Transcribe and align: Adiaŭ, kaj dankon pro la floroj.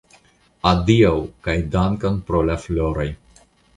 Adiaŭ, 0.69 1.11
kaj 1.49 1.55
dankon 1.75 2.17
pro 2.31 2.41
la 2.49 2.57
floroj. 2.65 3.07